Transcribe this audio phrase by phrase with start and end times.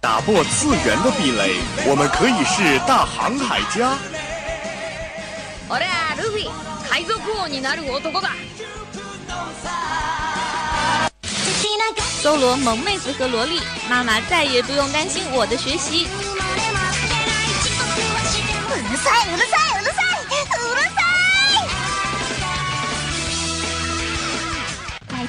[0.00, 1.54] 打破次元的壁垒，
[1.86, 3.96] 我们可以是大航海家。
[5.68, 6.50] 俺はルフィ
[6.90, 8.30] 海賊王になる男だ
[12.22, 16.06] 搜罗萌妹子和萝莉，妈妈再也不用担心我的学习。
[18.68, 19.65] うるさいうるさい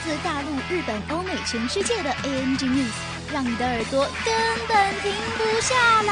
[0.07, 2.91] 自大陆、日本、欧美、全世界的 ANG News，
[3.31, 4.33] 让你的耳朵根
[4.67, 6.11] 本停不下来。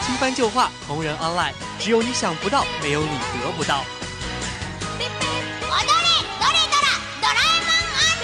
[0.00, 3.08] 新番旧话，同人 online，只有你想不到，没有你
[3.42, 3.84] 得不到。
[4.98, 6.06] 踊れ
[6.38, 6.86] どれどら
[7.20, 8.22] ドラえもん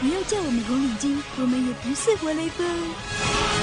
[0.00, 1.02] 不要叫我们红领巾，
[1.38, 3.57] 我们也不是活雷锋。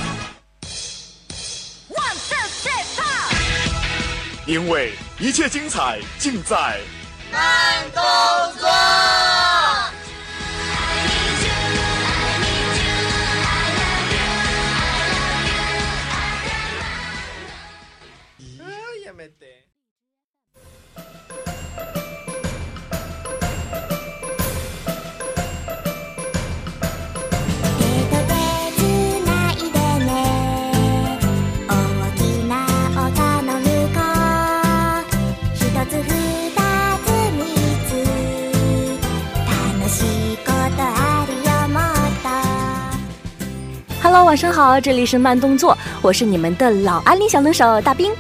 [4.46, 6.78] 因为一切精彩尽在
[7.32, 8.02] 慢动
[44.36, 48.12] 晚上好，这里是慢动作，我是你们的老安利小能手大兵。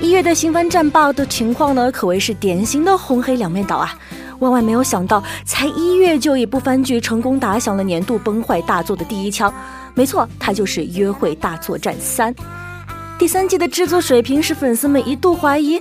[0.00, 3.96] 一月的新番战报的情况呢，可谓是典型的红黑两面倒啊！
[4.40, 9.54] 万万没有想到，才一月就一部番剧成功打响了年度崩坏大作的第一枪。
[9.94, 12.34] 没错，它就是《约会大作战三》。
[13.16, 15.80] 第三季的制作水平使粉丝们一度怀疑，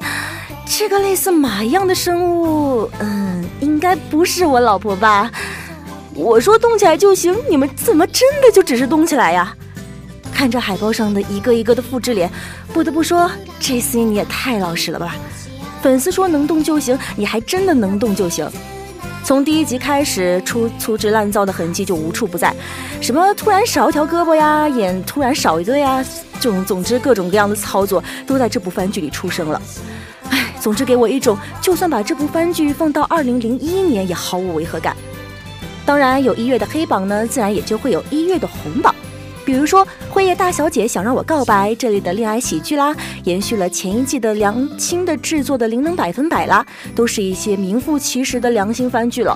[0.68, 5.32] 这个类似马一样的生物，嗯，应该不是我老婆吧？
[6.20, 9.56] 我说动起来就行，你们怎么真的就只是动起来呀？
[10.34, 12.30] 看着海报上的一个一个的复制脸，
[12.74, 15.16] 不得不说，这 C 你也太老实了吧！
[15.82, 18.50] 粉丝说能动就行，你还真的能动就行。
[19.24, 22.54] 从第一集开始，粗粗制滥造的痕迹就无处不在，
[23.00, 26.04] 什么突然少一条胳膊呀，眼突然少一个呀，
[26.42, 29.62] 总总之各种各样的操作都在这部番剧里出生了。
[30.30, 34.94] 唉，总之给我一种就算把这部番剧放到二零零一年也毫无违和感。
[35.90, 38.94] 当然，有一月的黑榜呢，自然也就会有一月的红榜。
[39.44, 46.64] 比如说《辉夜大小姐想让我告白》这类的恋爱喜剧啦，延续了前一季的良心的制作的《灵能百分百》啦，
[46.94, 49.36] 都是一些名副其实的良心番剧了。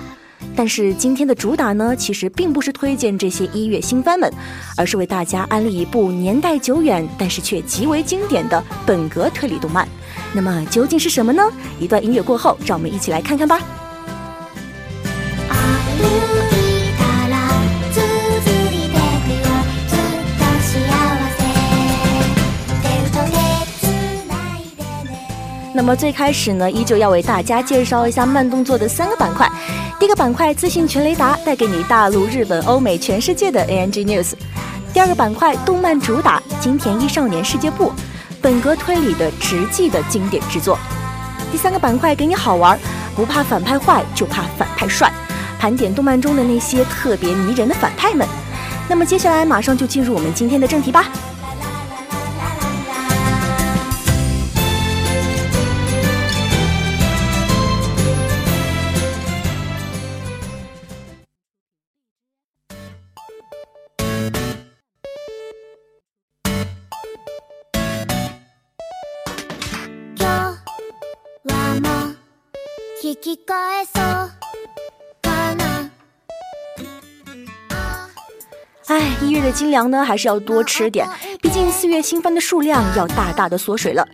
[0.54, 4.32] 但是今天的主打呢，其实并不是推荐这些一月新番们，
[4.76, 9.88] 而是为大家安利一部年代久远但是却极为经典的本格推理动漫。
[10.32, 11.42] 那么究竟是什么呢？
[11.80, 13.58] 一段音乐过后，让我们一起来看看吧。
[25.84, 29.46] 那么最开始呢，依旧要为大家介绍一下慢动作的三个板块。
[30.00, 34.32] 第一个板块资讯全雷达，带给你大陆、日本、欧美、全世界的 ANG News。
[34.94, 37.92] 第二个板块动漫主打金田一少年世界部，
[38.40, 40.78] 本格推理的直记的经典之作。
[41.52, 42.78] 第三个板块给你好玩，
[43.14, 45.12] 不怕反派坏，就怕反派帅，
[45.58, 48.26] 盘点动漫中的那些特别迷人的反派们。
[48.88, 51.04] 那么接下来马上就进入我们今天的正题吧。
[73.13, 74.29] 引き返そう
[75.21, 75.89] かな
[78.87, 81.07] 哎，一月的精粮呢，还是要多吃点，
[81.41, 84.05] 毕竟四月新番的数量要大大的缩水了。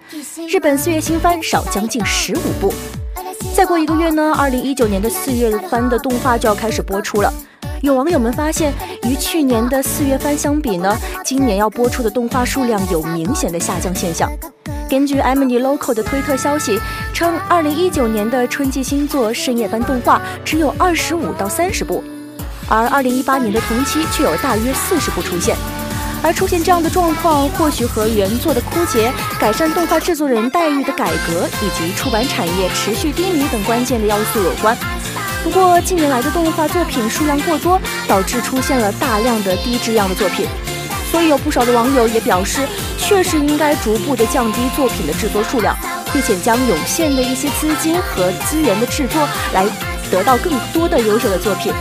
[0.47, 2.71] 日本四月新番少将近十五部，
[3.55, 7.33] 再过一个月呢，二零一九年的四月番的动画就要开始播出了。
[7.81, 8.73] 有网友们发现，
[9.03, 14.29] 与去年的四月番相比呢，今年要播出的动画数量有明显的下降现象。
[14.87, 16.79] 根据 Emily Local 的推特消息
[17.20, 22.02] 称，二零一九年的春季新作深夜番动画只有二十五到三十部，
[22.66, 25.54] 而二零一八年的同期却有大约四十部出现。
[26.22, 34.74] 而出现这样的状况，或许和原作的枯竭、改善动画制作人待遇的改革以及出版产业持续低迷等关键的要素有关。
[35.44, 37.78] 不过近年来的动画作品数量过多，
[38.08, 40.46] 导致出现了大量的低质量的作品，
[41.10, 45.76] 所以有不少的网友也表示，确实应该逐步的降低作品的制作数量，
[46.12, 49.66] 并且将涌现的一些资金和资源的制作来
[50.10, 51.72] 得到更多的优秀的作品。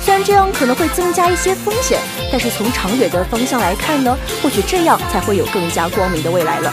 [0.00, 2.00] 虽然这样可能会增加一些风险，
[2.32, 6.72] 但是从长远的方向来看呢，或许这样才会有更加光明的未来了。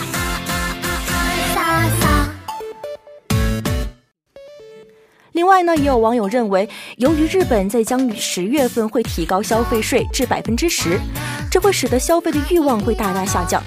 [5.34, 10.98] 另外呢，也有网友认为，由于日本在将于十月份会提高消费税至百分之十，
[11.51, 13.62] 这会使得消费的欲望会大大下降。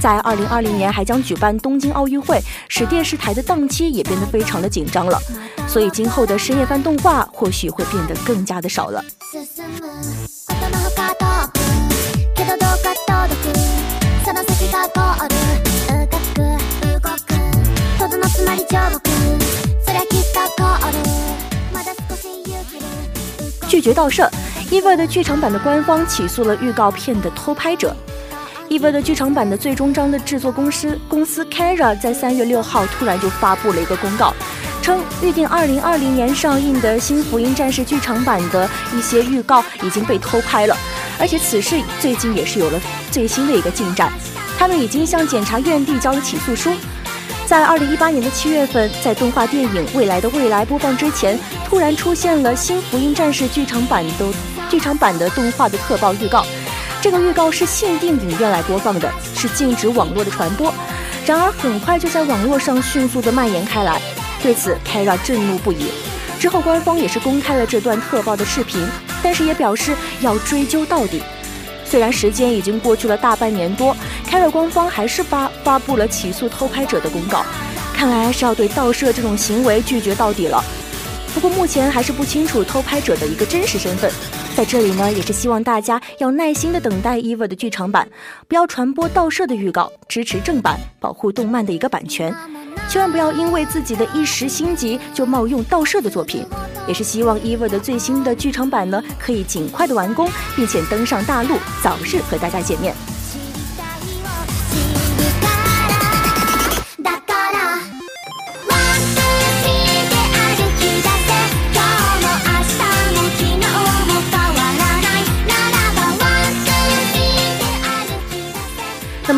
[0.00, 5.20] 在二零二零年还将举办东京奥运会，使电视台的档期也变得非常的紧张了，
[5.68, 9.04] 所以今后的深夜番动画或许会变得更加的少了。
[23.68, 24.28] 拒绝盗摄
[24.70, 27.94] ，EVA 的剧场版的官方起诉了预告片的偷拍者。
[28.70, 34.32] EVA 的剧场版的最终章的制作公司公司 Kara 在三月六号突然就发布了一个公告，
[34.80, 40.76] 称预定二零二零年上映的新福音战士剧场版的一些预告已经被偷拍了，
[41.18, 42.80] 而且此事最近也是有了
[43.10, 44.12] 最新的一个进展，
[44.56, 46.70] 他们已经向检察院递交了起诉书。
[47.46, 54.32] 在二零一八年的七月份，在动画电影《未来的未来》播放之前，突然出现了《新福音战士》剧场版的
[54.68, 56.46] 剧场版的动画的特报预告。
[57.02, 60.72] 这个预告是限定影院来播放的，是禁止网络的传播。
[61.24, 64.00] 然而，很快就在网络上迅速的蔓延开来。
[64.42, 65.86] 对此，Kara 震怒不已。
[66.38, 68.86] 之后，官方也是公开了这段特报的视频，
[69.22, 71.22] 但是也表示要追究到底。
[71.84, 77.44] 虽然时间已经过去了大半年多，凯尔官方还是发发布了起诉偷拍者的公告，
[77.94, 80.62] 看来是要对盗摄这种行为拒绝到底了。
[81.32, 84.10] 不过目前还是不清楚偷拍者的一个真实身份。
[84.56, 88.06] 在这里呢，也是希望大家要耐心的等待 EVA 的剧场版，
[88.46, 92.34] 不要传播盗摄的预告，支持正版，保护动漫的一个版权。
[92.88, 96.44] 千万不要因为自己的一时心急就冒用盗摄的作品。
[96.86, 102.94] 也是希望 EVA 的最新的剧场版呢，可以尽快的完工，并且登上大陆，早日和大家见面。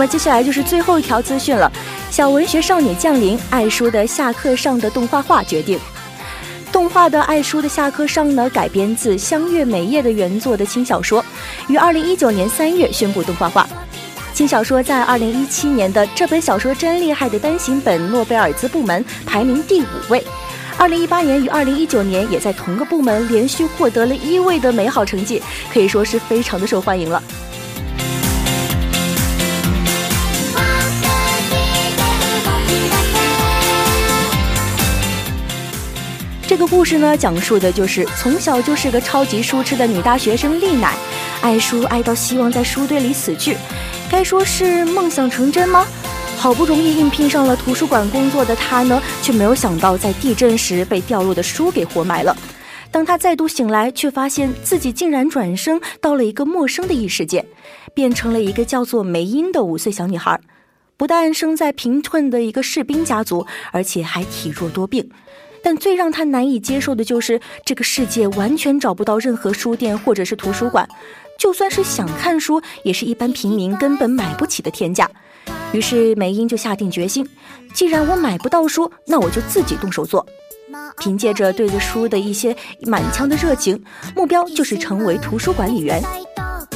[0.02, 1.70] 么接下来就是最后一条资讯了，
[2.10, 5.78] 小文学少女降临，爱书的下课上的动画化决定。
[6.72, 11.24] 动画的《爱书的下课上》呢，改编自香月美叶的原作的轻小说，
[11.68, 13.64] 于二零一九年三月宣布动画化。
[14.34, 20.24] 轻小说在二零一七年的这本小说真厉害的单行本诺贝尔兹部门排名第五位，
[20.76, 25.40] 二零一八年与二零一九年也在同个部门连续获得了一位的美好成绩，
[25.72, 27.22] 可以说是非常的受欢迎了。
[36.52, 40.94] 这个故事呢，讲述的就是从小就是个超级书痴的女大学生丽乃，
[41.40, 43.56] 爱书爱到希望在书堆里死去，
[44.10, 45.86] 该说是梦想成真吗？
[46.36, 52.36] 好不容易应聘上了图书馆工作的她呢，却没有想到在地震时被掉落的书给活埋了。
[52.90, 57.46] 当她再度醒来，却发现自己竟然转生到了一个陌生的异世界，
[57.94, 60.38] 变成了一个叫做梅英的五岁小女孩。
[60.98, 65.08] 不但生在贫困的一个士兵家族，而且还体弱多病。
[65.62, 70.88] 但最让他难以接受的就是，这个世界完全找不到任何书店或者是图书馆，
[71.38, 75.08] 就算是想看书，也是一般平民根本买不起的天价。
[75.72, 77.26] 于是梅英就下定决心，
[77.72, 80.26] 既然我买不到书，那我就自己动手做。
[80.98, 83.82] 凭借着对着书的一些满腔的热情，
[84.14, 86.02] 目标就是成为图书管理员。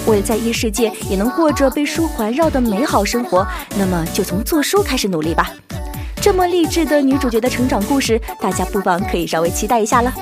[0.07, 5.51] 为了在异世界也能过着被书环绕的美好生活，那么就从做书开始努力吧。
[6.21, 10.13] 这么励志的女主角的成长故事，大家不妨可以稍微期待一下了。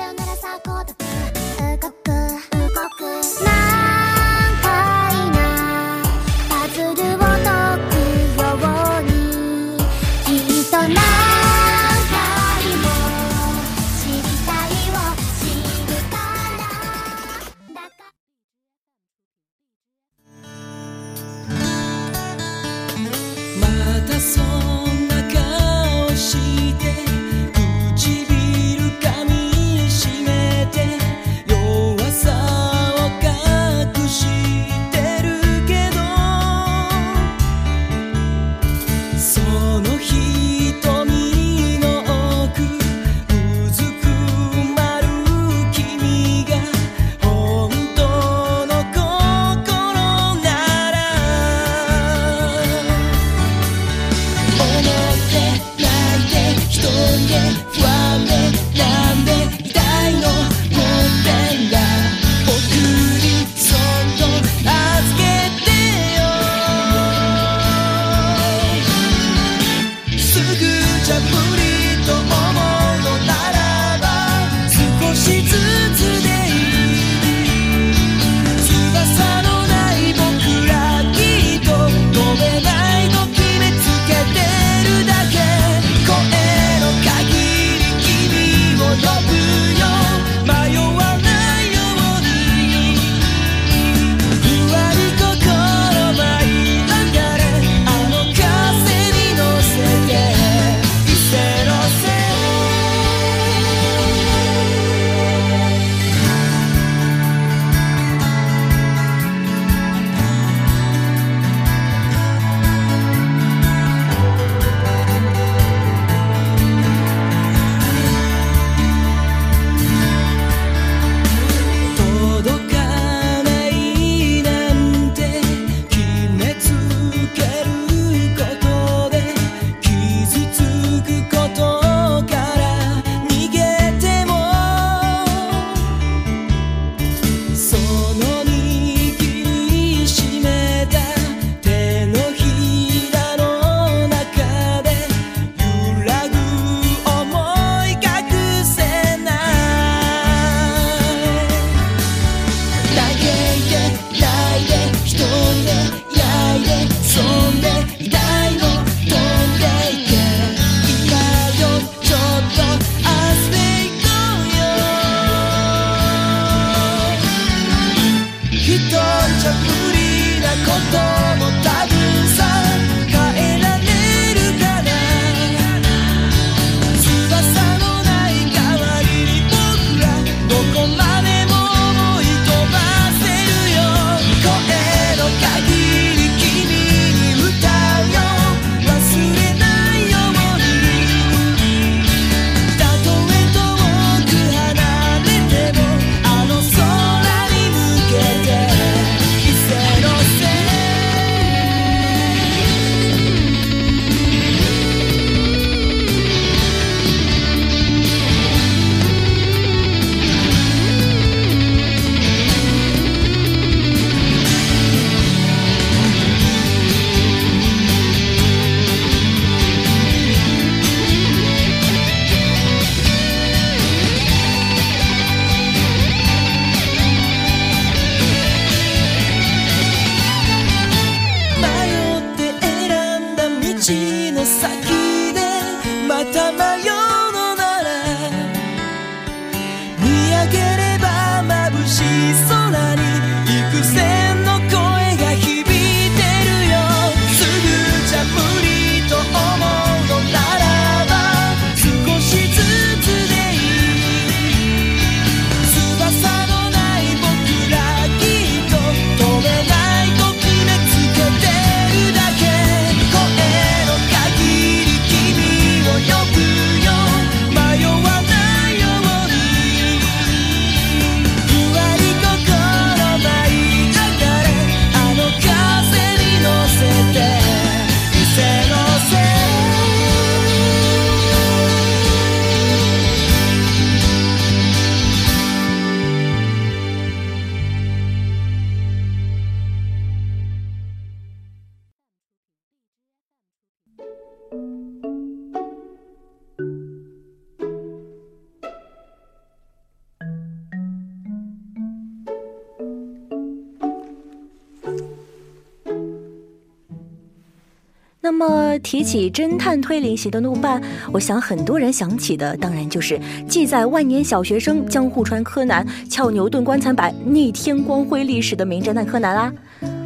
[308.25, 310.81] 那么提起侦探推理型的怒办，
[311.13, 319.53] 我想很多人想起的当然就是记载万年小学生、江户川柯南、撬牛顿棺材板、逆天光辉历史的名侦探柯南啦。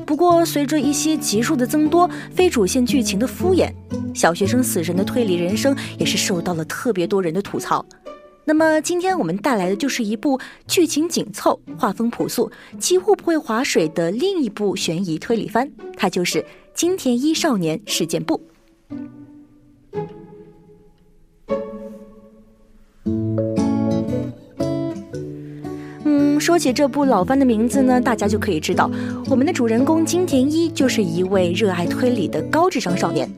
[0.05, 3.71] 不过，随着一些集数的增多，非主线剧情的敷衍，
[4.13, 7.85] 小学生死神的推理人生也是受到了特别多人的吐槽。
[8.43, 16.41] 那么今天我们带来的就是一部剧情紧凑、画风朴素、几乎不会划水的另一部悬疑推理番，它就是
[16.79, 18.39] 《金田一少年事件簿》。
[26.05, 28.89] 嗯，说起这部老番的名字呢，大家就可以知道，
[29.29, 33.29] 我们的主人公金田一就是一位热爱推理的高智商少年。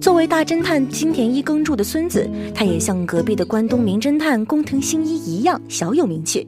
[0.00, 6.46] 作为大侦探金田一耕助的孙子，他也像隔壁的关东名侦探工藤新一一样小有名气，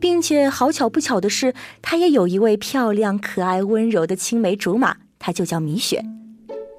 [0.00, 6.04] 并且好巧不巧的是，他也有一位漂亮、可爱、温柔的青梅竹马，他就叫米雪。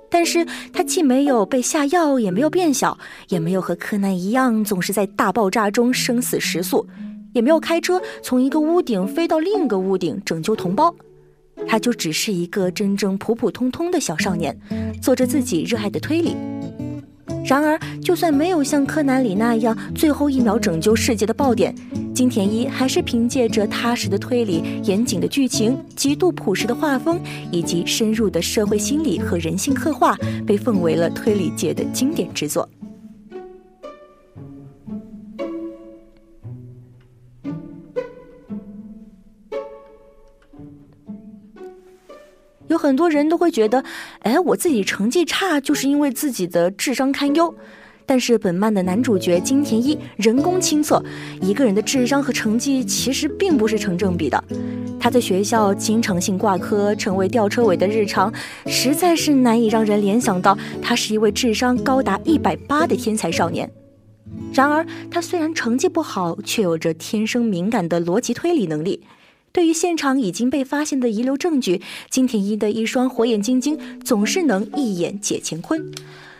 [0.07, 2.95] 但是他既没有被下药，也没有变小，
[3.29, 6.87] 也没有和柯南一样总是在大爆炸中生死时速，
[7.33, 10.93] 也没有开车从一个屋顶飞到另一个屋顶拯救同胞。
[11.67, 14.55] 他就只是一个真正普普通通的小少年，
[15.01, 16.35] 做着自己热爱的推理。
[17.45, 21.73] 然而，就算没有像柯南里那样最后一秒拯救世界的爆点，
[22.13, 27.19] 金田一还是凭借着踏实的推理、严谨的剧情、极度朴实的画风
[27.51, 32.67] 以及深入的社会心理和人性刻画，被奉为了推理界的经典之作。
[42.75, 43.81] 有很多人都会觉得，
[44.19, 47.55] 哎，我自己成绩差就是因为自己的智商堪忧。
[48.05, 51.01] 但是本漫的男主角金田一人工亲测，
[51.41, 54.43] 一个人的智商和成绩其实并不是成正比的。
[54.99, 58.31] 他在学校经常性挂科，成为吊车尾的日常，
[58.67, 63.71] 实在是难以让人联想到他是一位智商高达一百八的天才少年。
[64.53, 69.01] 然而，他虽然成绩不好，却有着天生敏感的逻辑推理能力。
[69.55, 75.81] 对于现场已经被发现的遗留证据，金田一的一双火眼金睛总是能一眼解乾坤，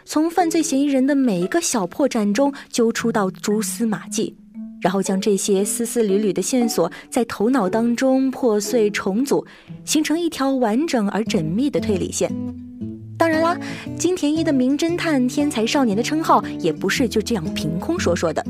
[0.04, 4.36] 从犯罪嫌疑人的每一个小破绽中揪出到蛛丝马迹，
[4.82, 9.48] 然后将这些丝丝缕缕的线索在头脑当中破碎重组，
[9.86, 12.30] 形成一条完整而缜密的推理线。
[13.18, 13.58] 当然啦，
[13.98, 18.46] 金田一的名侦探、天才少年的称号也不是就这样凭空说说的。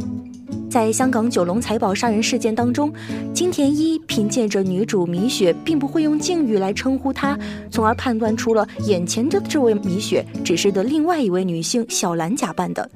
[0.76, 2.92] 在香港九龙财宝杀人事件当中，
[3.34, 7.40] 金田一凭借着女主米雪并不会用敬语来称呼她，
[7.72, 12.92] 从而判断出了眼前的这位米雪只是的另外一位女性小兰假扮的，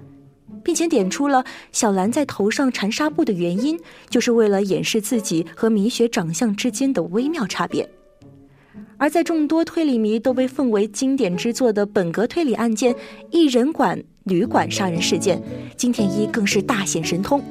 [0.62, 7.89] 并且点出了小兰在头上缠纱布的原因，就是为了掩饰自己和米雪长相之间的微妙差别。
[9.00, 12.94] 而在众多推理迷都被奉为经典之作的本格推理案件——
[13.31, 15.42] 一人馆旅馆杀人事件，
[15.77, 17.42] 金田一更是大显神通。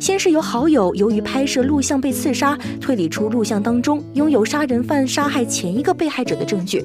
[0.00, 6.84] 先是由好友由于拍摄录像被刺杀，推理出录像当中拥有杀人犯杀害前一个被害者的证据，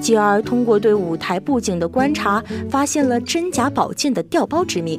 [0.00, 4.98] 继而通过对舞台布景的观察，发现了真假宝剑的调包之谜。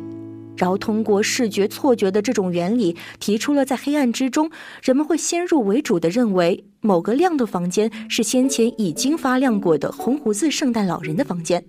[0.55, 4.51] 然后通过视觉错觉的这种原理，提出了在黑暗之中，
[4.83, 11.63] 人们会先入为主的认为某个亮的房间是先前已经发亮过的红胡子圣诞老人的房间，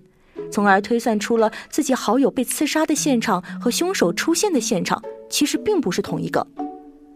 [0.51, 6.45] 从而推算出了自己好友被刺杀的现场和凶手出现的现场其实并不是同一个。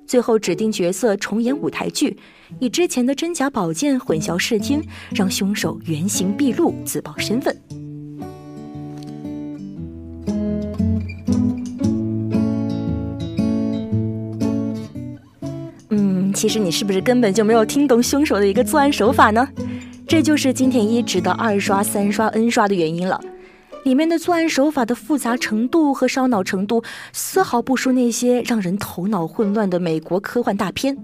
[0.05, 2.15] 最后指定角色重演舞台剧，
[2.59, 4.81] 以之前的真假宝剑混淆视听，
[5.13, 7.59] 让凶手原形毕露，自曝身份。
[16.37, 19.49] 其实你是不是根本就没有听懂凶手的一个作案手法呢？
[20.07, 23.19] 这就是金田一值得二刷、三刷、N 刷的原因了。
[23.83, 30.95] 里面的作案手法的复杂程度和烧脑程度，丝毫不输那些让人头脑混乱的美国科幻大片。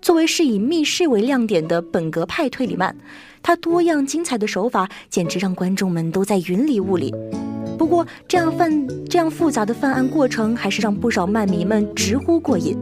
[0.00, 2.94] 作为是以密室为亮点的本格派推理漫，
[3.42, 7.12] 它多样精彩的手法简直让观众们都在云里雾里。
[7.76, 12.78] 不过，这样犯这样复杂的犯案过程，还是让不少漫迷们直呼过瘾。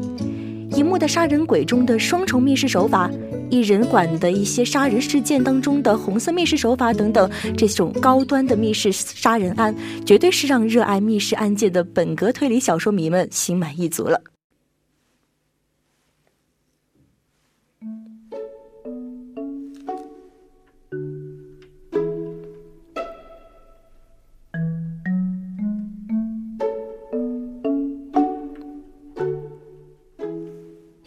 [0.77, 3.09] 荧幕的杀人鬼中的双重密室手法，
[3.49, 9.73] 一人馆的一些杀人事件当中的红色密室手法等等，这种高端的密室杀人案，
[10.05, 14.21] 绝对是让热爱密室案件的本格推理小说迷们心满意足了。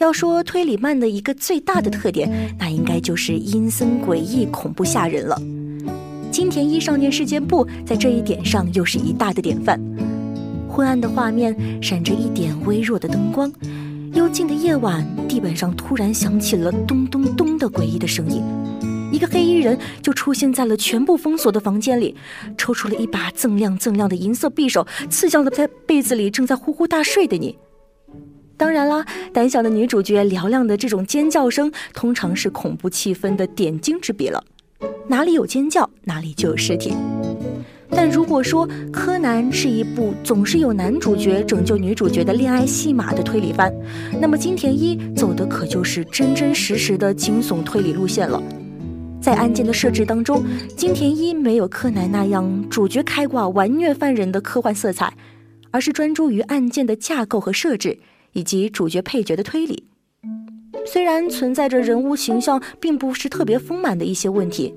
[0.08, 5.38] 要说推理漫的一个最大的特点，那应该就是阴森诡异、恐怖吓人了。
[6.32, 9.78] 金田一少年事件簿在这一点上又是一大的典范。
[10.70, 13.52] 昏暗的画面闪着一点微弱的灯光，
[14.14, 18.42] 幽静的夜晚，地板上突然响起了咚咚咚的诡异的声音，
[19.12, 22.16] 一个黑衣人就出现在了全部封锁的房间里，
[22.58, 27.58] 抽出了一把锃亮锃亮的银色匕首，刺向了在被子里正在呼呼大睡的你。
[28.58, 34.44] 当然啦，胆小的女主角嘹亮的这种尖叫声，通常是恐怖气氛的点睛之笔了。
[35.08, 36.94] 哪里有尖叫，哪里就有尸体。
[37.90, 43.74] 但如果说柯南是一部总是有男主角拯救女主角的恋爱戏码的推理番，
[44.20, 48.42] 那么金田一走的可就是真真实实的惊悚推理路线了。
[49.22, 50.44] 在案件的设置当中，
[50.76, 55.14] 金田一没有柯南那样主角开挂玩虐犯人的科幻色彩，
[55.72, 58.00] 而是专注于案件的架构和设置。
[58.38, 59.84] 以及主角配角的推理，
[60.86, 64.72] 虽然存在着人物形象并不是特别丰满的一些问题，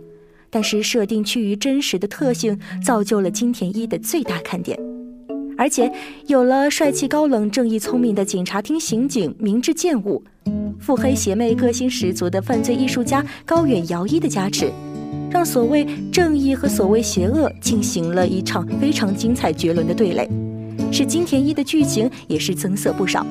[0.48, 4.80] 但是设定趋于真实的特性造就了金田一的最大看点。
[5.58, 5.92] 而且
[6.26, 10.24] 有了帅气高冷、正义聪明的警察厅刑警明智健悟，
[10.80, 14.72] 腹黑邪魅、个性十足的犯罪艺术家高远遥一的加持，
[15.30, 20.26] 让所谓正义和所谓邪恶进行了一场非常精彩绝伦的对垒，
[20.90, 23.26] 使金田一的剧情也是增色不少。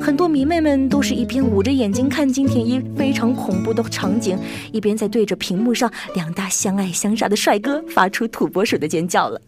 [0.00, 4.38] 很多迷妹们都是一边捂着眼睛看金田一非常恐怖的场景，
[4.72, 9.40] 一边在对着屏幕上两大相爱相杀的帅哥发出土拨鼠的尖叫了。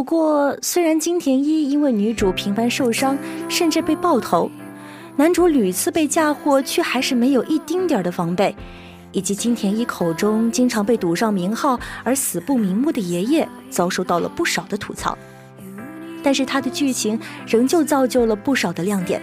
[0.00, 3.18] 不过，虽然金田一因为女主频繁受伤，
[3.50, 4.50] 甚至被爆头，
[5.14, 8.56] 男主屡次被嫁祸，却还是没有一丁点的防备，
[9.12, 15.18] 以及金田一口中经常被赌上名号而死不瞑目的爷爷，遭受到了不少的吐槽。
[16.22, 19.20] 但是他的剧情仍旧造就了不少的亮点。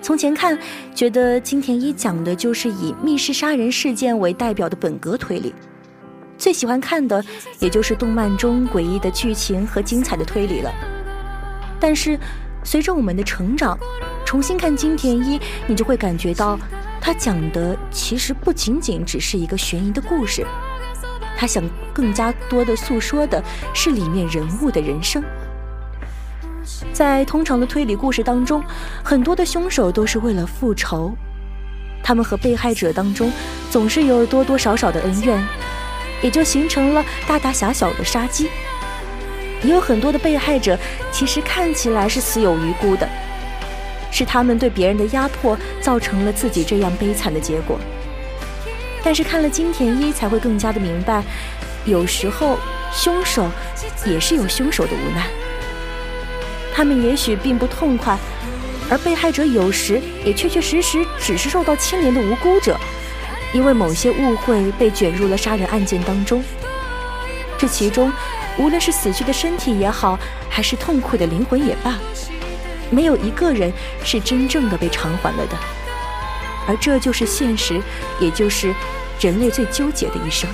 [0.00, 0.58] 从前看，
[0.94, 5.54] 觉得金田一讲的就是以密室杀人事件为代表的本格推理。
[6.44, 7.24] 最喜欢看的，
[7.58, 10.70] 也就是动漫中诡异的剧情和精彩的推理了。
[11.80, 12.20] 但是，
[12.62, 13.78] 随着我们的成长，
[14.26, 16.58] 重新看金田一，你就会感觉到，
[17.00, 20.46] 他讲的其实不仅仅只是一个悬疑的故事，
[21.34, 25.24] 他想更加多的诉说的是里面人物的人生。
[26.92, 28.62] 在通常的推理故事当中，
[29.02, 31.14] 很多的凶手都是为了复仇，
[32.02, 33.32] 他们和被害者当中
[33.70, 35.42] 总是有多多少少的恩怨。
[36.24, 38.48] 也就形成了大大小小的杀机，
[39.62, 40.78] 也有很多的被害者
[41.12, 43.06] 其实看起来是死有余辜的，
[44.10, 47.78] 是他们对别人的压迫造成了自己这样悲惨的结果。
[49.02, 51.22] 但是看了金田一才会更加的明白，
[51.84, 52.58] 有时候
[52.90, 53.46] 凶手
[54.06, 55.26] 也是有凶手的无奈，
[56.74, 58.16] 他们也许并不痛快，
[58.88, 62.80] 而被害者有时也确确实实只是受到牵连的无辜者。
[63.54, 66.42] 因为某些误会被卷入了杀人案件当中，
[67.56, 68.12] 这其中，
[68.58, 70.18] 无论是死去的身体也好，
[70.50, 71.96] 还是痛苦的灵魂也罢，
[72.90, 73.72] 没有一个人
[74.04, 75.56] 是真正的被偿还了的。
[76.66, 77.80] 而这就是现实，
[78.18, 78.74] 也就是
[79.20, 80.50] 人类最纠结的一生。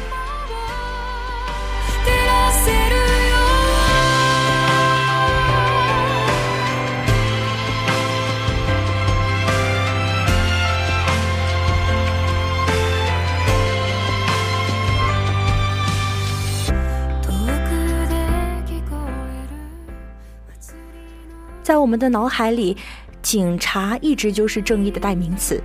[21.71, 22.77] 在我们的脑海里，
[23.23, 25.63] 警察一直就是正义的代名词，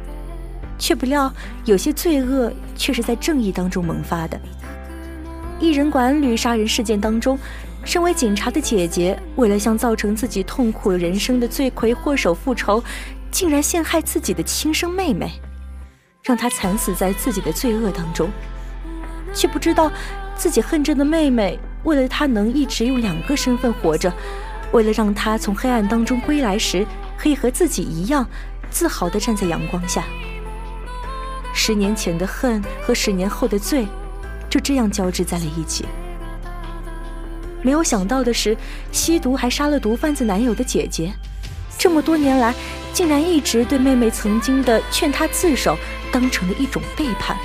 [0.77, 4.39] 却不料有些罪恶却是在正义当中萌发的。
[5.59, 7.39] 艺人管理杀人事件当中，
[7.83, 12.83] 身为警察的姐姐，为了向造成自己痛苦人生的罪魁祸首复仇，
[13.31, 15.31] 竟然陷害自己的亲生妹妹，
[16.21, 18.29] 让她惨死在自己的罪恶当中，
[19.33, 19.91] 却不知道
[20.35, 24.13] 自己恨着的妹妹，为了她能一直用两个身份活着，
[24.71, 26.85] 为了让他从黑暗当中归来时，
[27.17, 28.27] 可以和自己一样
[28.69, 30.03] 自豪地站在阳光下。
[31.53, 33.87] 十年前的恨和十年后的罪，
[34.49, 35.85] 就这样交织在了一起。
[37.61, 38.55] 没有想到的是，
[38.91, 41.13] 吸毒还杀了毒贩子男友的姐姐，
[41.77, 42.53] 这么多年来，
[42.93, 45.77] 竟然一直对妹妹曾经的劝她自首
[46.11, 47.37] 当成了一种背叛，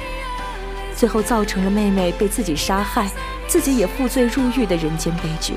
[0.95, 3.09] 最后造成了妹妹被自己杀害，
[3.47, 5.55] 自己也负罪入狱的人间悲剧。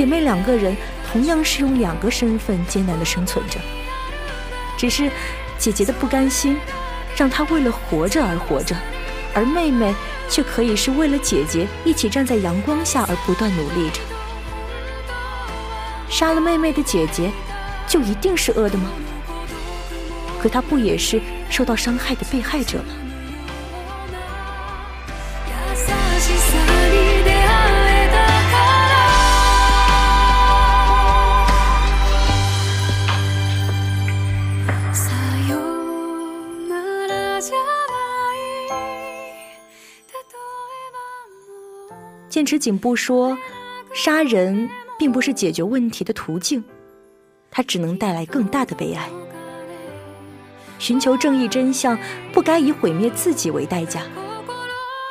[0.00, 0.74] 姐妹两个人
[1.12, 3.60] 同样是用两个身份艰难的生存着，
[4.78, 5.10] 只是
[5.58, 6.56] 姐姐的不甘心，
[7.14, 8.74] 让她为了活着而活着，
[9.34, 9.94] 而妹妹
[10.26, 14.00] 却可以是为了姐姐一起站在阳光下而不断努力着。
[16.08, 17.30] 杀了妹妹的姐姐，
[17.86, 18.88] 就一定是恶的吗？
[20.40, 22.94] 可她不也是受到伤害的被害者吗？
[42.50, 43.38] う剑持警部说，
[43.94, 46.64] 杀人并不是解决问题的途径，
[47.48, 49.08] 它只能带来更大的悲哀。
[50.80, 51.96] 寻求正义真相，
[52.32, 54.02] 不该以毁灭自己为代价，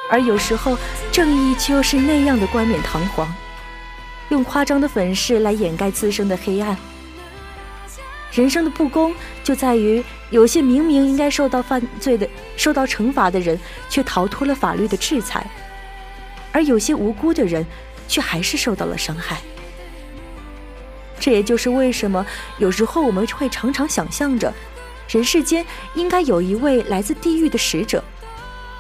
[0.10, 0.78] 而有时候
[1.14, 3.34] 正义却又是那样的冠冕堂皇，
[4.30, 6.76] 用夸张的粉饰来掩盖自身的黑暗。
[8.34, 13.58] 人生的不公就在于，有些明明应该受到犯罪的、受到惩罚的人，
[13.90, 15.50] 却逃脱了法律的制裁。
[16.52, 17.66] 而有些无辜的人
[18.08, 19.42] 却还是受到了伤害。
[21.20, 22.26] 这也就是为什么
[22.60, 24.54] 有时候我们会常常想象着，
[25.10, 28.04] 人世间应该有一位来自地狱的使者，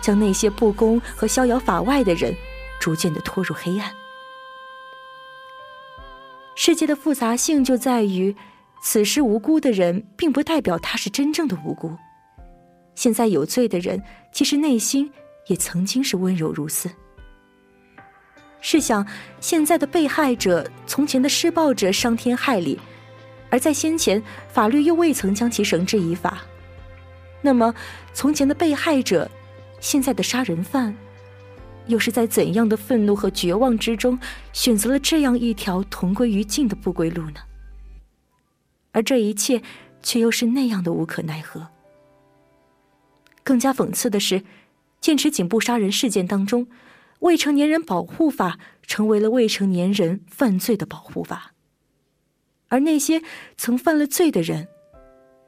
[0.01, 2.34] 将那些不公和逍遥法外的人
[2.79, 3.91] 逐渐的拖入黑暗。
[6.55, 8.36] 世界的复杂性就在于，
[8.82, 11.97] 此时无辜的人，并不代表他是真正的无辜。
[12.95, 14.01] 现在有罪的人，
[14.34, 15.12] 其实内心
[15.47, 16.89] 也曾经是温柔如斯。
[18.62, 19.06] 试想，
[19.39, 22.78] 现在的被害者，从前的施暴者伤天害理，
[23.50, 26.39] 而在先前法律又未曾将其绳之以法。
[27.41, 27.74] 那么，
[28.13, 29.32] 从前的被害者，
[29.80, 30.93] 现在的杀人犯，
[31.88, 34.19] 又是在怎样的愤怒和绝望之中，
[34.52, 37.39] 选择了这样一条同归于尽的不归路呢？
[38.91, 39.62] 而这一切，
[40.04, 41.67] 却又是那样的无可奈何。
[43.41, 44.43] 更加讽刺的是，
[45.00, 46.67] 剑池警部杀人事件当中。
[47.19, 51.53] 未成年人保护法成为了未成年人犯罪的保护法，
[52.69, 53.21] 而那些
[53.58, 54.67] 曾犯了罪的人，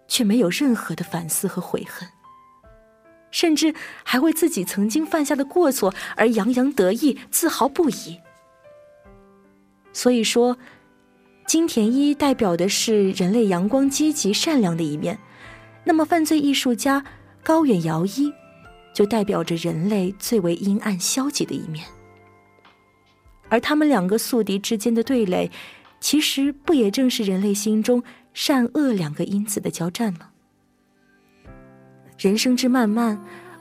[0.07, 2.07] 却没有任何的反思和悔恨，
[3.31, 8.19] 甚至还为自己曾经犯下的过错而洋洋得意、自豪不已。
[9.93, 10.57] 所以说，
[11.47, 15.17] 金田一代表的是人类阳光、积极、善良的一面，
[15.85, 17.03] 那么犯罪艺术家
[17.43, 18.31] 高远遥一。
[18.93, 21.85] 就代表着人类最为阴暗、消极的一面，
[23.49, 25.49] 而他们两个宿敌之间的对垒，
[25.99, 30.29] 其实不也正是人类心中善恶两个因子的交战吗？
[32.17, 33.19] 人生之漫漫，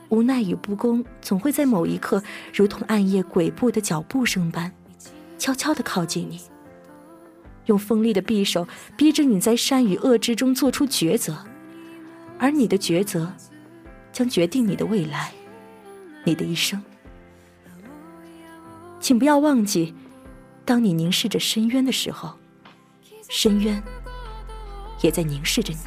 [0.09, 2.21] 无奈与不公总会在某一刻，
[2.53, 4.71] 如同暗夜鬼步的脚步声般，
[5.37, 6.41] 悄悄地靠近你，
[7.67, 8.67] 用锋利的匕首
[8.97, 11.45] 逼着你在善与恶之中做出抉择，
[12.37, 13.33] 而你的抉择。
[14.11, 15.31] 将决定你的未来，
[16.23, 16.81] 你的一生。
[18.99, 19.95] 请不要忘记，
[20.63, 22.37] 当你凝视着深渊的时候，
[23.29, 23.81] 深渊
[25.01, 25.79] 也在凝视着你。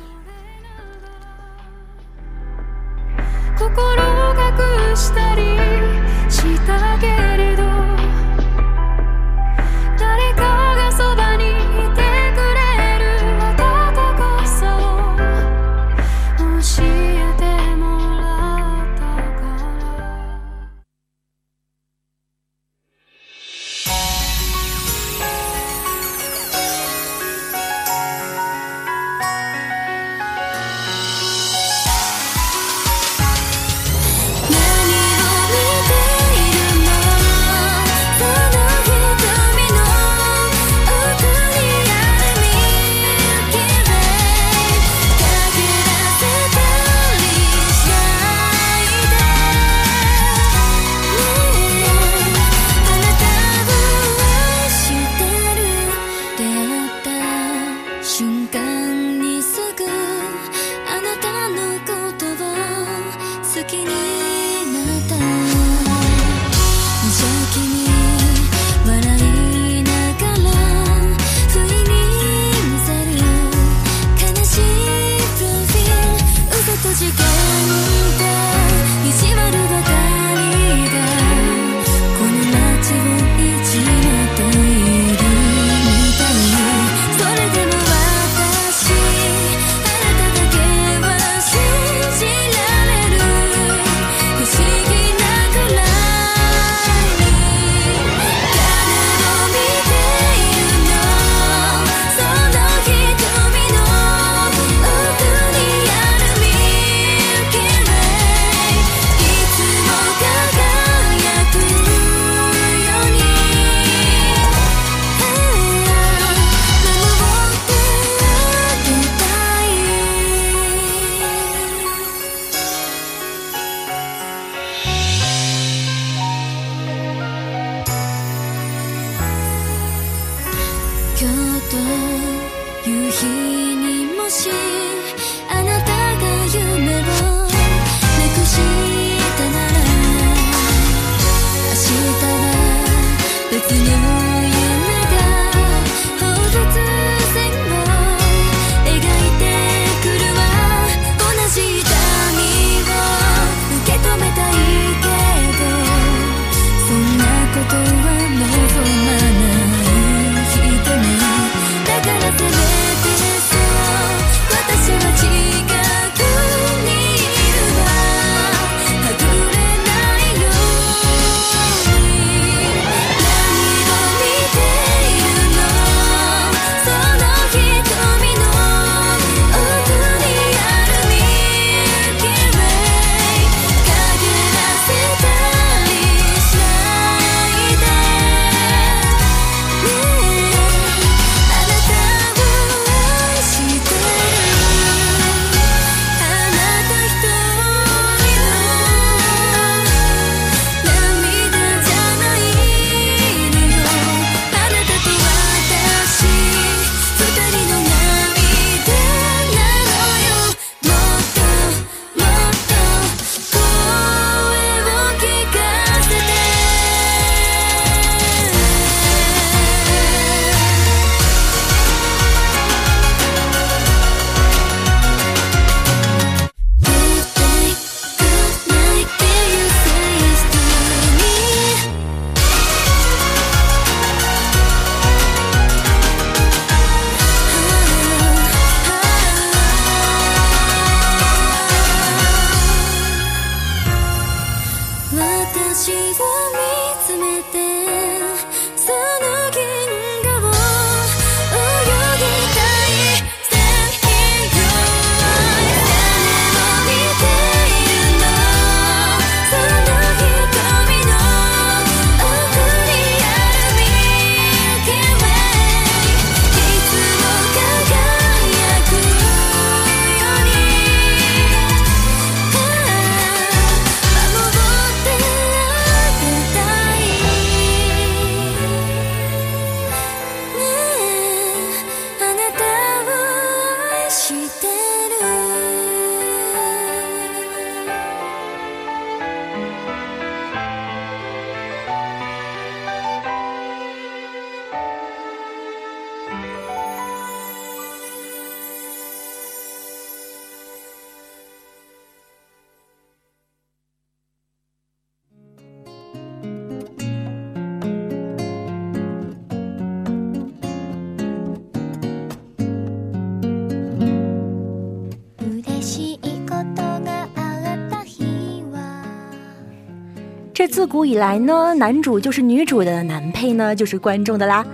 [320.75, 324.67] 自古以来呢，男主就是女主的，男配呢就是观众的啦。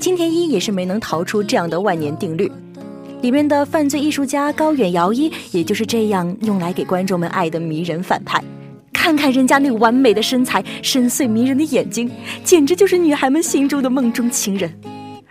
[0.00, 2.50] 金田一也是没能逃出这样的万年定律。
[3.22, 8.42] 里面的犯罪艺术家高远遥一，也就是这样用来给观众们爱的迷人反派。
[8.92, 12.10] 看看人家那完美的身材，深邃迷人的眼睛，
[12.42, 14.68] 简直就是女孩们心中的梦中情人。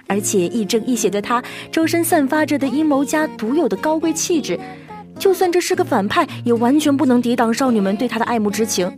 [0.08, 4.58] 而且亦正亦邪的他，周身散发着的阴谋家独有的高贵气质，
[5.20, 8.90] 就算这是个反派，也完全不能抵挡少女们对他的爱慕之情。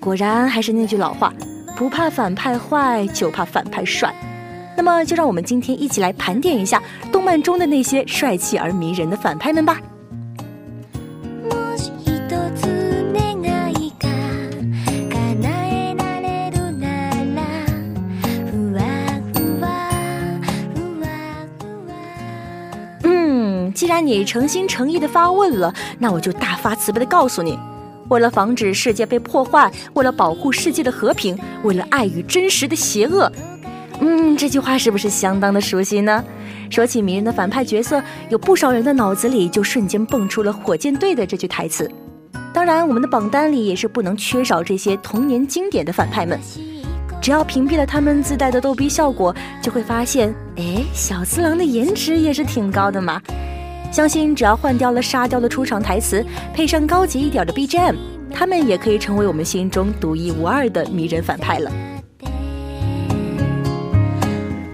[0.00, 1.32] 果然还是那句老话
[1.76, 4.12] 不怕反派坏就怕反派帅。
[4.76, 6.82] 那么就让我们今天一起来盘点一下
[7.12, 9.78] 动漫中的那些帅气而迷人的反派们吧。
[23.02, 27.58] 嗯既然你诚心诚意的发问了那我就大发慈悲的告诉你
[28.10, 33.30] 为了防止世界被破坏，为了保护世界的和平，为了爱与真实的邪恶，
[34.00, 36.22] 嗯，这句话是不是相当的熟悉呢？
[36.68, 41.90] 说起迷人的反派角色，有不少人的脑子里就瞬间蹦出了火箭队的这句台词。
[42.52, 46.38] 当然，我们的榜单里也是不能缺少这些童年经典的反派们。
[47.22, 49.32] 只要屏蔽了他们自带的逗逼效果，
[49.62, 53.20] 就会发现，哎，小次郎的颜值也是挺高的嘛。
[53.91, 57.95] 相信只要换掉了沙雕的出场台词，配上高级一点的 BGM，
[58.29, 61.71] 他们也可以成为我们心中独一无二的迷人反派了。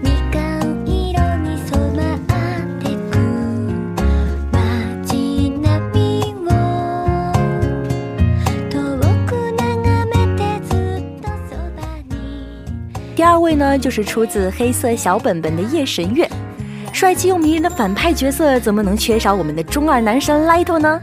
[0.02, 2.18] みかん色に染まっ
[2.80, 3.14] てく
[4.50, 6.50] 街並みを
[8.68, 8.74] 遠
[9.24, 12.12] く眺めてずっとそばに
[13.16, 16.28] 第二位呢，就是出自黑色小本本的夜神月。
[16.97, 20.99] 帅气又迷人的反派角色，怎么能缺少我们的中二男神 Light 呢？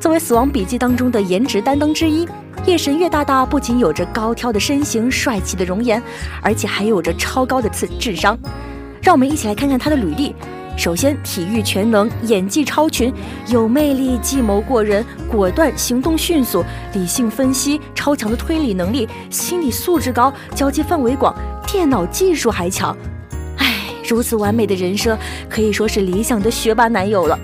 [0.00, 2.28] 作为《死亡笔记》当中的颜值担当之一，
[2.66, 6.02] 夜神月大大不仅有着高挑的身形、帅气的容颜，
[6.42, 8.36] 而且还有着超高的智智商。
[9.00, 10.34] 让我们一起来看看他的履历。
[10.76, 13.14] 首先，体育全能，演技超群，
[13.46, 16.64] 有魅力，计谋过人，果断，行动迅速，
[16.94, 21.32] 理性分析，超强的推理能力，心理素质高，交际范围广，
[21.64, 22.96] 电脑技术还强。
[24.08, 25.18] 如此完美的人设，
[25.50, 27.38] 可以说是理想的学霸男友了。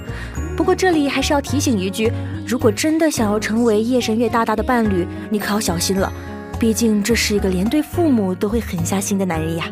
[0.57, 2.11] 不过这里还是要提醒一句，
[2.47, 6.11] 如果真的想要成为夜神月大大的伴侣，你可要小心了，
[6.59, 9.67] 毕竟这是一个连对父母都会狠下心的男人呀。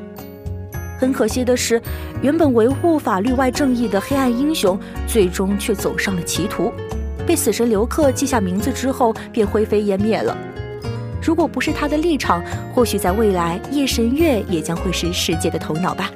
[0.99, 1.80] 很可惜的是，
[2.20, 6.70] 原本维护法律外正义的黑暗英雄，最终却走上了歧途，
[7.26, 10.36] 被死神刘克记下名字之后便灰飞烟灭了。
[11.24, 12.43] 如果不是他的立场，
[12.74, 16.11] 或许在未来夜神月也将会是世界的头脑吧。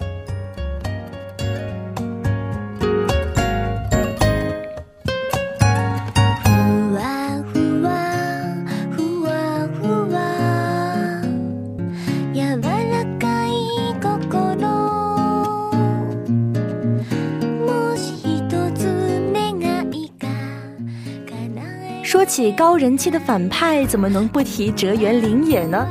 [22.36, 25.86] 起高人气的反派，怎么能不提哲原绫也呢？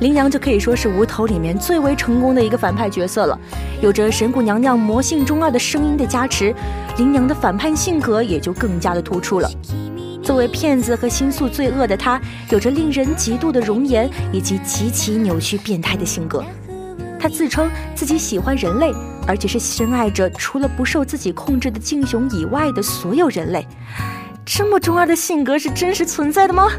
[0.00, 3.40] 羚羊就可以说是无头里面最为成功的一个反派角色了，
[3.80, 6.54] 有着神谷娘娘魔性中二的声音的加持，
[6.98, 9.50] 羚羊的反叛性格也就更加的突出了。
[10.22, 12.20] 作为骗子和心宿罪恶的她，
[12.50, 16.44] 有着令人嫉妒的容颜以及极其扭曲变态的性格。
[17.18, 18.92] 她自称自己喜欢人类，
[19.26, 23.66] 而且是深爱着除了不受自己控制的敬雄以外的所有人类。
[24.50, 26.70] 这么中二的性格是真实存在的吗？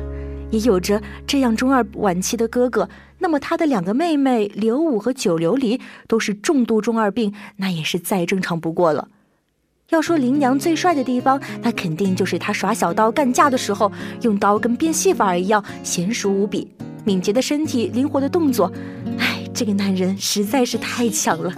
[0.49, 2.89] 也有着这样中二晚期的哥哥，
[3.20, 9.07] 那么他的两个妹妹刘武和九琉璃都是重度中二病，那也是再正常不过了。
[9.89, 13.91] 要说林娘最帅的地方，那肯定就是他耍小刀干架的时候，
[14.24, 16.67] 用刀跟变戏法一样娴熟无比，
[17.05, 18.74] 敏捷的身体，灵活的动作，
[19.20, 21.53] 哎，这个男人实在是太强了。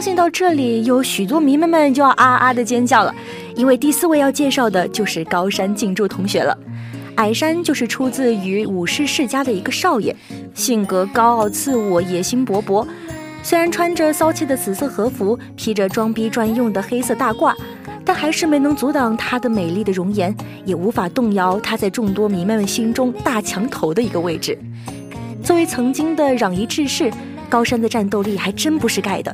[0.00, 3.14] 相信到这里，有许多迷妹们就要啊啊的尖叫了，
[3.54, 6.56] 因为第四位要介绍的就是高山静柱同学了。
[7.16, 10.16] 矮山就是出自于武士世家的一个少爷，
[10.54, 12.86] 性格高傲自我，野心勃勃。
[13.42, 17.54] 虽然穿着骚气的紫色和服，披着装逼专用的黑色大褂，
[18.02, 20.34] 但还是没能阻挡他的美丽的容颜，
[20.64, 24.58] 也无法动摇他在众多迷妹们心中大墙头的一个位置。
[25.42, 27.12] 作为曾经的攘夷志士，
[27.50, 29.30] 高山的战斗力还真不是盖的，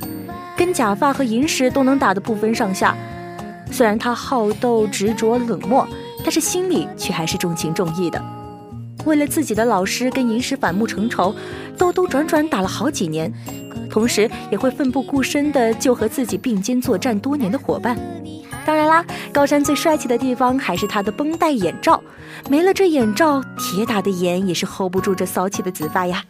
[0.57, 2.96] 跟假发和银石都能打得不分上下。
[3.70, 5.86] 虽然他好斗、执着、冷漠，
[6.22, 8.24] 但是心里却还是重情重义的。
[9.04, 11.34] 为了自己的老师跟银石反目成仇，
[11.76, 13.32] 兜兜转转打了好几年，
[13.90, 17.96] 同时也会奋不顾身的救和自己并肩作战多年的伙伴。
[18.64, 22.02] 当然啦，高山最帅气的地方还是他的绷带眼罩，
[22.48, 26.24] 没了这眼罩，铁打的眼也是 hold 不住这骚气的紫发呀。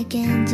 [0.00, 0.49] again.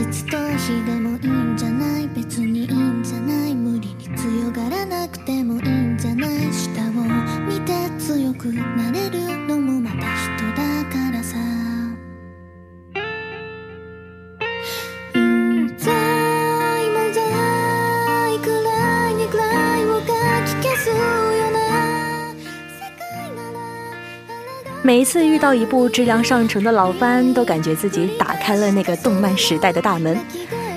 [24.96, 30.18] 每次遇到一部质量上乘的老番，都感觉自己打开了那个动漫时代的大门。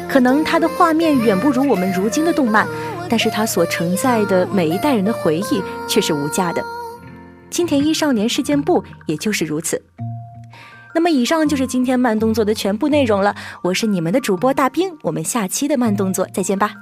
[0.10, 2.68] 可能它的画面远不如我们如今的动漫，
[3.10, 6.62] 但是它所承载的每一代人的回忆却是无价的。
[7.50, 9.82] 金田一少年事件簿也就是如此。
[10.94, 16.74] 那么以上就是今天慢动作的全部内容了，我是你们的主播大兵，我们下期的慢动作再见吧。